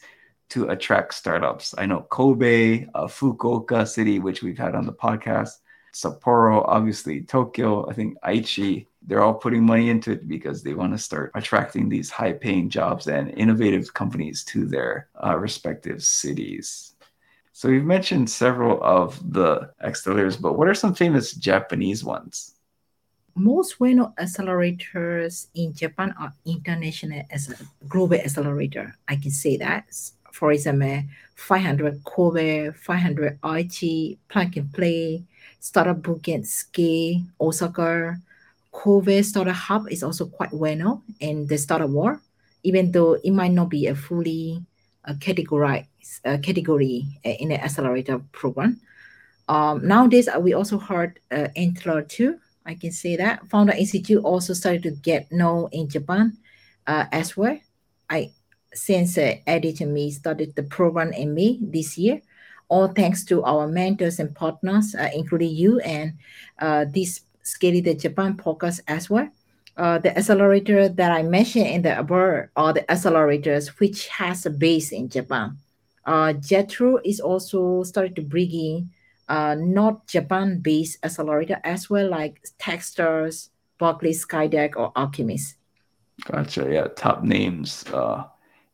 [0.49, 1.75] to attract startups.
[1.77, 5.51] I know Kobe, uh, Fukuoka City, which we've had on the podcast,
[5.93, 10.93] Sapporo, obviously Tokyo, I think Aichi, they're all putting money into it because they want
[10.93, 16.94] to start attracting these high paying jobs and innovative companies to their uh, respective cities.
[17.55, 22.51] So you've mentioned several of the accelerators, but what are some famous Japanese ones?
[23.33, 27.55] Most well-known accelerators in Japan are international as a
[27.87, 28.93] global accelerator.
[29.07, 29.87] I can say that.
[30.33, 31.03] For example,
[31.35, 35.23] 500 Kobe, 500 Aichi, Plug and Play,
[35.61, 35.95] Startup
[36.43, 38.19] Ski, Osaka,
[38.73, 42.19] Kobe Startup Hub is also quite well known in the startup world,
[42.63, 44.61] even though it might not be a fully
[45.13, 45.87] categorized
[46.25, 48.79] uh, category uh, in the accelerator program.
[49.47, 52.39] Um, nowadays, uh, we also heard uh, Antler too.
[52.65, 56.37] I can say that Founder Institute also started to get known in Japan
[56.87, 57.59] uh, as well.
[58.09, 58.31] I
[58.73, 62.21] since uh, and me started the program in May this year,
[62.67, 66.13] all thanks to our mentors and partners, uh, including you and
[66.59, 69.29] uh, this Scaling the Japan podcast as well.
[69.77, 74.49] Uh, the accelerator that I mentioned in the above are the accelerators which has a
[74.49, 75.57] base in Japan.
[76.05, 78.89] Uh, JETRO is also started to bring in
[79.27, 85.55] uh, not Japan-based accelerator as well, like Techstars, Berkeley SkyDeck, or Alchemist.
[86.23, 86.69] Gotcha.
[86.71, 88.23] Yeah, top names uh,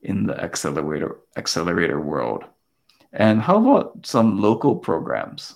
[0.01, 2.43] in the accelerator accelerator world.
[3.13, 5.55] And how about some local programs?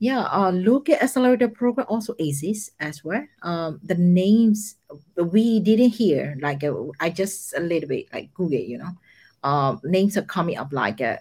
[0.00, 3.22] Yeah, uh, local accelerator program also exists as well.
[3.42, 4.76] Um, the names
[5.16, 8.96] we didn't hear, like uh, I just a little bit like Google, you know
[9.42, 11.20] uh, names are coming up like a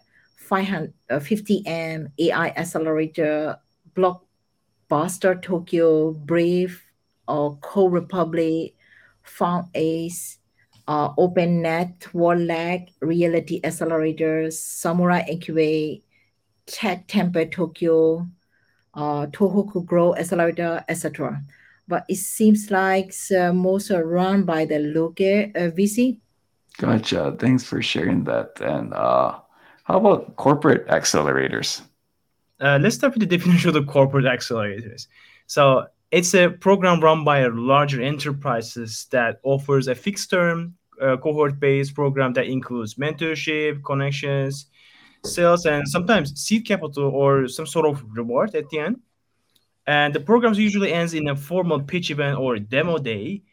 [0.49, 3.57] 550M uh, AI accelerator,
[3.95, 6.81] Blockbuster Tokyo, Brave,
[7.27, 8.75] or Code Republic,
[9.25, 10.37] FoundX,
[10.87, 16.03] uh, OpenNet, WorldLag, Reality Accelerators, Samurai Incubate,
[16.65, 18.27] Tech Temple Tokyo,
[18.93, 21.41] uh, Tohoku Grow Accelerator, etc.
[21.87, 26.19] But it seems like uh, most are run by the local uh, VC
[26.79, 27.35] Gotcha.
[27.37, 28.59] Thanks for sharing that.
[28.61, 29.39] And uh,
[29.83, 31.81] how about corporate accelerators?
[32.61, 35.07] Uh, let's start with the definition of the corporate accelerators.
[35.45, 41.17] So it's a program run by a larger enterprises that offers a fixed term uh,
[41.17, 44.67] cohort-based program that includes mentorship, connections,
[45.23, 48.99] sales, and sometimes seed capital or some sort of reward at the end.
[49.87, 53.43] And the programs usually ends in a formal pitch event or demo day,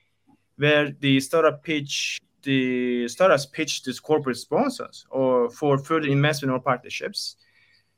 [0.56, 6.60] where the startup pitch the startups pitch to corporate sponsors or for further investment or
[6.60, 7.36] partnerships.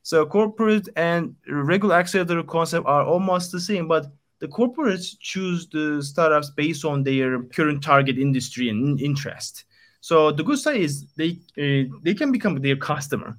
[0.02, 4.06] So corporate and regular accelerator concept are almost the same, but
[4.38, 9.64] the corporates choose the startups based on their current target industry and interest.
[10.00, 13.36] So the good side is they uh, they can become their customer,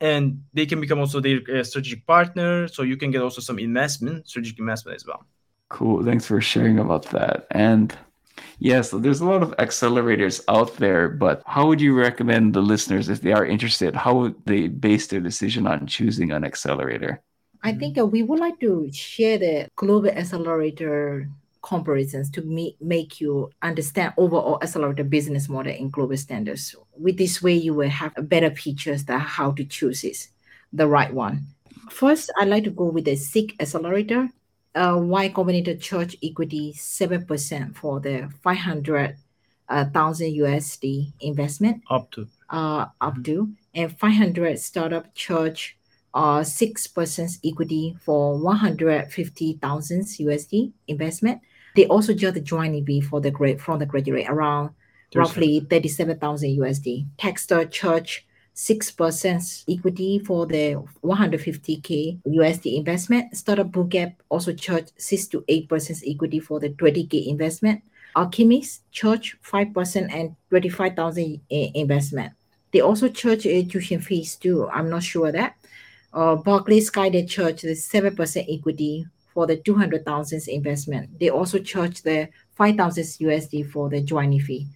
[0.00, 2.68] and they can become also their uh, strategic partner.
[2.68, 5.24] So you can get also some investment, strategic investment as well.
[5.68, 6.04] Cool.
[6.04, 7.46] Thanks for sharing about that.
[7.50, 7.96] And
[8.58, 12.60] yeah, so there's a lot of accelerators out there, but how would you recommend the
[12.60, 13.94] listeners if they are interested?
[13.94, 17.22] How would they base their decision on choosing an accelerator?
[17.62, 21.28] I think uh, we would like to share the global accelerator
[21.62, 26.74] comparisons to me, make you understand overall accelerator business model in global standards.
[26.96, 30.28] With this way, you will have better pictures that how to choose is
[30.72, 31.46] the right one.
[31.90, 34.28] First, I'd like to go with the seed accelerator.
[34.74, 39.16] Uh, Y Combinator Church equity 7% for the 500,000
[39.68, 41.82] uh, USD investment.
[41.90, 42.28] Up to.
[42.48, 43.50] Uh, up to.
[43.74, 45.76] And 500 startup church
[46.14, 51.40] uh, 6% equity for 150,000 USD investment.
[51.76, 54.70] They also just the joint EV for the grade from the graduate around
[55.14, 57.06] roughly 37,000 USD.
[57.18, 63.36] Techstars Church 6% equity for the 150k USD investment.
[63.36, 67.82] Startup Bootcamp also charge 6 to 8% equity for the 20k investment.
[68.16, 72.32] Alchemist charge 5% and 25,000 investment.
[72.72, 74.68] They also charge tuition fees too.
[74.68, 75.56] I'm not sure that
[76.12, 81.18] uh, Berkeley SkyDeck charge the 7% equity for the 200,000 investment.
[81.18, 84.66] They also charge the 5,000 USD for the joining fee.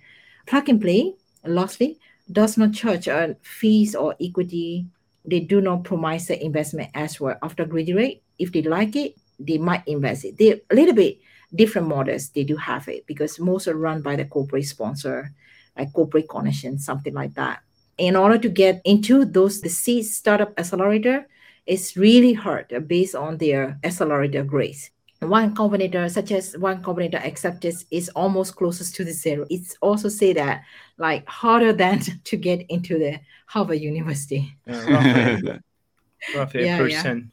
[0.47, 1.99] Plug and Play, lastly,
[2.31, 4.87] does not charge uh, fees or equity.
[5.25, 7.37] They do not promise the investment as well.
[7.43, 10.39] After graduate, if they like it, they might invest it.
[10.39, 11.19] They're a little bit
[11.55, 12.31] different models.
[12.31, 15.33] They do have it because most are run by the corporate sponsor,
[15.77, 17.61] like corporate connection, something like that
[17.99, 21.27] in order to get into those the seed startup accelerator
[21.67, 24.91] it's really hard based on their accelerator grades.
[25.23, 29.47] Y Combinator such as Y Combinator acceptance is almost closest to the zero.
[29.49, 30.63] It's also say that
[30.99, 34.55] like harder than to get into the harvard university.
[34.67, 35.61] Yeah, roughly,
[36.37, 37.25] roughly yeah, percent.
[37.25, 37.31] Yeah.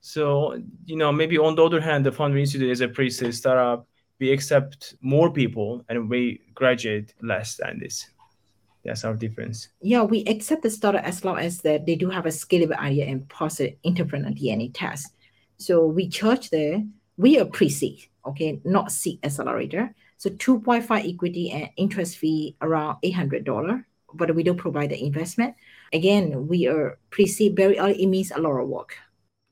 [0.00, 3.86] so you know maybe on the other hand the founder institute is a pre-seed startup.
[4.20, 8.06] We accept more people and we graduate less than this
[8.84, 9.68] that's our difference.
[9.80, 13.06] Yeah, we accept the startup as long as that they do have a scalable idea
[13.06, 15.12] and positive entrepreneur DNA test.
[15.56, 16.84] So we charge there,
[17.16, 19.94] we are pre-seed, okay, not seed accelerator.
[20.18, 25.54] So 2.5 equity and interest fee around $800, but we don't provide the investment.
[25.92, 28.02] Again, we are pre-seed very early.
[28.02, 28.96] It means a lot of work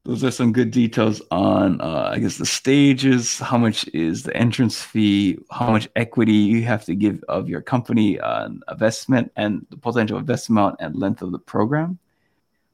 [0.05, 4.37] those are some good details on uh, i guess the stages how much is the
[4.37, 9.65] entrance fee how much equity you have to give of your company on investment and
[9.71, 11.99] the potential investment amount and length of the program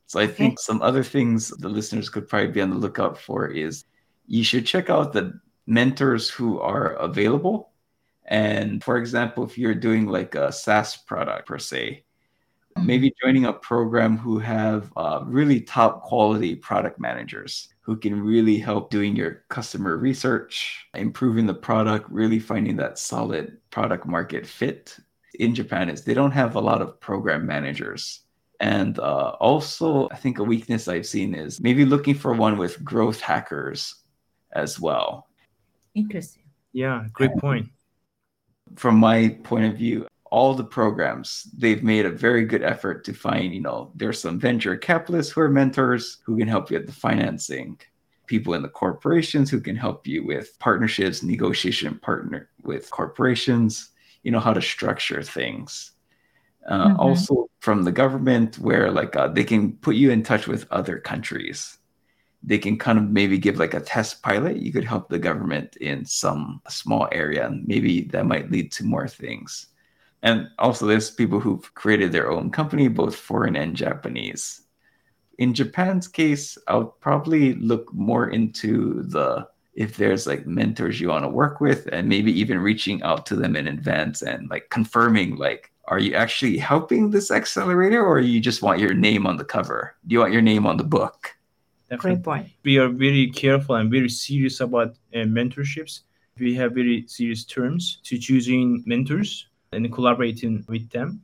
[0.07, 0.33] so i okay.
[0.33, 3.85] think some other things the listeners could probably be on the lookout for is
[4.27, 7.71] you should check out the mentors who are available
[8.25, 12.03] and for example if you're doing like a saas product per se
[12.85, 18.59] maybe joining a program who have uh, really top quality product managers who can really
[18.59, 24.97] help doing your customer research, improving the product, really finding that solid product market fit.
[25.39, 28.21] In Japan, is they don't have a lot of program managers.
[28.61, 32.83] And uh, also, I think a weakness I've seen is maybe looking for one with
[32.85, 33.95] growth hackers
[34.53, 35.29] as well.
[35.95, 36.43] Interesting.
[36.73, 37.69] Yeah, great point.
[38.77, 43.13] From my point of view, all the programs they've made a very good effort to
[43.13, 46.87] find you know there's some venture capitalists who are mentors who can help you with
[46.87, 47.79] the financing
[48.27, 53.91] people in the corporations who can help you with partnerships negotiation partner with corporations
[54.23, 55.93] you know how to structure things.
[56.69, 57.01] Uh, mm-hmm.
[57.01, 60.99] also from the government where like uh, they can put you in touch with other
[60.99, 61.79] countries.
[62.43, 64.59] They can kind of maybe give like a test pilot.
[64.59, 68.85] You could help the government in some small area and maybe that might lead to
[68.85, 69.69] more things
[70.23, 74.63] and also, there's people who've created their own company, both foreign and Japanese.
[75.39, 81.09] In Japan's case, I would probably look more into the if there's like mentors you
[81.09, 84.71] want to work with, and maybe even reaching out to them in advance and like
[84.71, 89.37] confirming, like, are you actually helping this accelerator, or you just want your name on
[89.37, 89.95] the cover?
[90.05, 91.37] Do you want your name on the book?
[91.89, 92.11] Definitely.
[92.17, 92.49] Great point.
[92.65, 96.01] We are very careful and very serious about uh, mentorships.
[96.41, 101.23] We have very serious terms to choosing mentors and collaborating with them.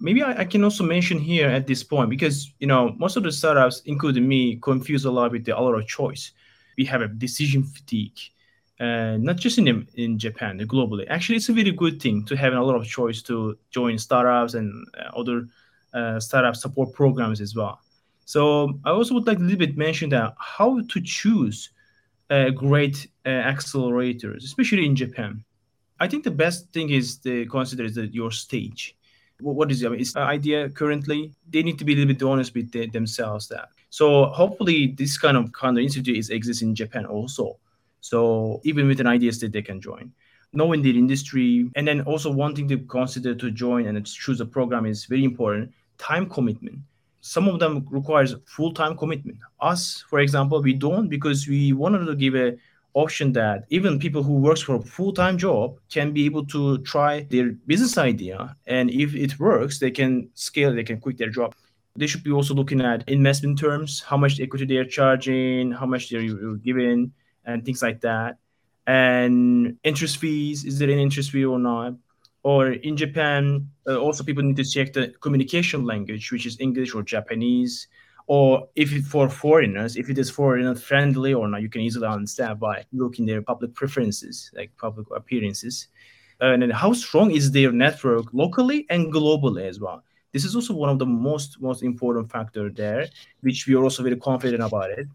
[0.00, 3.22] Maybe I, I, can also mention here at this point because you know most of
[3.22, 6.32] the startups, including me, confuse a lot with the, a lot of choice.
[6.76, 8.18] We have a decision fatigue,
[8.78, 11.06] uh, not just in in Japan, globally.
[11.08, 14.52] Actually, it's a very good thing to have a lot of choice to join startups
[14.54, 15.48] and uh, other
[15.94, 17.80] uh, startup support programs as well.
[18.26, 21.70] So I also would like a little bit mention that how to choose
[22.28, 25.42] uh, great uh, accelerators, especially in Japan.
[25.98, 28.96] I think the best thing is to consider is that your stage.
[29.40, 31.32] What is I mean, idea currently?
[31.50, 33.48] They need to be a little bit honest with the, themselves.
[33.48, 37.58] That so hopefully this kind of kind of institute is exists in Japan also.
[38.00, 40.12] So even with an idea state, they can join.
[40.52, 44.86] Knowing the industry and then also wanting to consider to join and choose a program
[44.86, 45.70] is very important.
[45.98, 46.78] Time commitment
[47.26, 52.14] some of them requires full-time commitment us for example we don't because we wanted to
[52.14, 52.56] give a
[52.96, 57.26] option that even people who works for a full-time job can be able to try
[57.30, 61.54] their business idea and if it works they can scale they can quit their job.
[61.94, 66.08] They should be also looking at investment terms how much equity they're charging how much
[66.08, 67.12] they're giving
[67.44, 68.38] and things like that.
[68.86, 71.94] And interest fees is there an interest fee or not?
[72.42, 76.94] Or in Japan, uh, also people need to check the communication language, which is English
[76.94, 77.88] or Japanese.
[78.28, 82.08] Or if it, for foreigners, if it is foreigner friendly or not, you can easily
[82.08, 85.88] understand by looking their public preferences, like public appearances.
[86.40, 90.02] and then how strong is their network locally and globally as well.
[90.32, 93.06] This is also one of the most most important factor there,
[93.40, 95.06] which we are also very confident about it.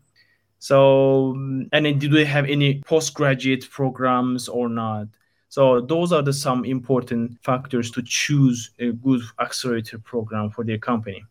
[0.58, 1.34] So,
[1.74, 5.08] and then do they have any postgraduate programs or not?
[5.50, 10.78] So those are the some important factors to choose a good accelerator program for their
[10.78, 11.24] company.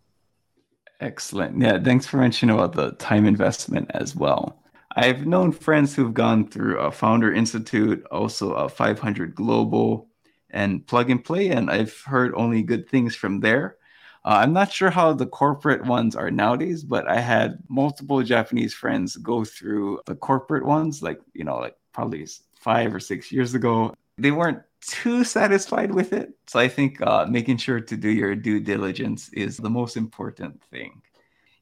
[1.00, 1.60] Excellent.
[1.60, 4.62] Yeah, thanks for mentioning about the time investment as well.
[4.96, 10.08] I've known friends who've gone through a Founder Institute, also a 500 Global,
[10.50, 13.76] and Plug and Play, and I've heard only good things from there.
[14.24, 18.74] Uh, I'm not sure how the corporate ones are nowadays, but I had multiple Japanese
[18.74, 22.26] friends go through the corporate ones, like, you know, like probably
[22.56, 26.30] five or six years ago they weren't too satisfied with it.
[26.46, 30.62] So I think uh, making sure to do your due diligence is the most important
[30.70, 31.02] thing.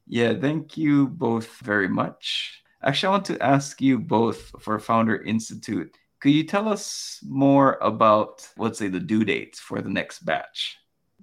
[0.07, 2.63] Yeah, thank you both very much.
[2.81, 5.95] Actually, I want to ask you both for Founder Institute.
[6.19, 10.77] Could you tell us more about, let's say, the due dates for the next batch?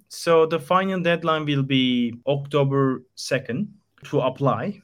[0.09, 3.67] So the final deadline will be October 2nd
[4.05, 4.81] to apply.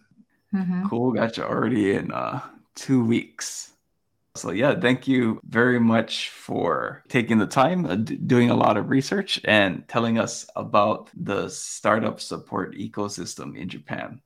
[0.53, 0.87] Mm-hmm.
[0.87, 1.13] Cool.
[1.13, 1.47] Gotcha.
[1.47, 2.41] Already in uh,
[2.75, 3.72] two weeks.
[4.35, 8.77] So, yeah, thank you very much for taking the time, uh, d- doing a lot
[8.77, 14.21] of research, and telling us about the startup support ecosystem in Japan.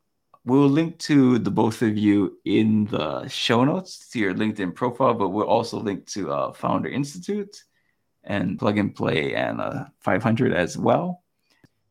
[0.45, 5.13] We'll link to the both of you in the show notes to your LinkedIn profile,
[5.13, 7.63] but we'll also link to uh, Founder Institute
[8.23, 11.21] and Plug and Play and uh, 500 as well.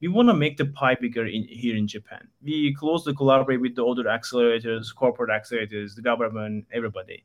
[0.01, 2.29] We want to make the pie bigger in, here in Japan.
[2.43, 7.23] We closely collaborate with the other accelerators, corporate accelerators, the government, everybody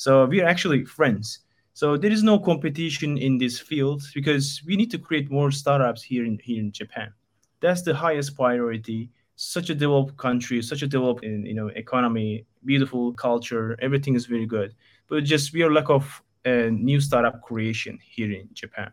[0.00, 1.40] so we are actually friends.
[1.74, 6.02] So there is no competition in this field because we need to create more startups
[6.02, 7.12] here in here in Japan.
[7.60, 9.10] That's the highest priority.
[9.36, 14.46] Such a developed country, such a developed you know economy, beautiful culture, everything is very
[14.46, 14.74] good.
[15.06, 18.90] But just we are lack of a new startup creation here in Japan.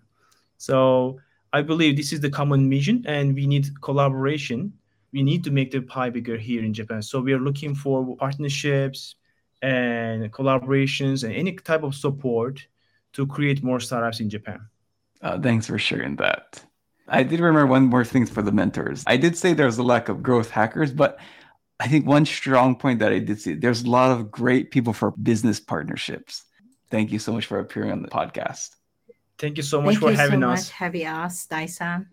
[0.57, 1.21] So
[1.53, 4.73] I believe this is the common mission, and we need collaboration.
[5.13, 7.01] We need to make the pie bigger here in Japan.
[7.01, 9.15] So we are looking for partnerships,
[9.61, 12.65] and collaborations and any type of support
[13.13, 14.67] to create more startups in Japan.
[15.21, 16.63] Uh, thanks for sharing that.
[17.07, 19.03] I did remember one more thing for the mentors.
[19.07, 21.19] I did say there's a lack of growth hackers, but
[21.79, 24.93] I think one strong point that I did see there's a lot of great people
[24.93, 26.43] for business partnerships.
[26.89, 28.75] Thank you so much for appearing on the podcast.
[29.37, 30.67] Thank you so much Thank for having so us.
[30.67, 32.07] Much having us, Tyson.